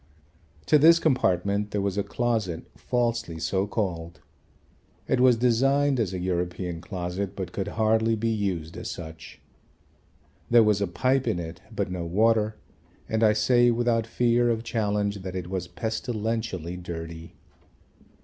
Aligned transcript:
To 0.65 0.79
this 0.79 0.97
compartment 0.97 1.69
there 1.69 1.79
was 1.79 1.95
a 1.95 2.01
closet 2.01 2.63
falsely 2.75 3.37
so 3.37 3.67
called. 3.67 4.19
It 5.07 5.19
was 5.19 5.37
designed 5.37 5.99
as 5.99 6.11
a 6.11 6.17
European 6.19 6.81
closet 6.81 7.35
but 7.35 7.51
could 7.51 7.67
hardly 7.77 8.15
be 8.15 8.31
used 8.31 8.77
as 8.77 8.89
such. 8.89 9.39
There 10.49 10.63
was 10.63 10.81
a 10.81 10.87
pipe 10.87 11.27
in 11.27 11.37
it 11.37 11.61
but 11.71 11.91
no 11.91 12.03
water, 12.03 12.55
and 13.07 13.21
I 13.23 13.33
say 13.33 13.69
without 13.69 14.07
fear 14.07 14.49
of 14.49 14.63
challenge 14.63 15.17
that 15.21 15.35
it 15.35 15.51
was 15.51 15.67
pestilentially 15.67 16.81
dirty. 16.81 17.35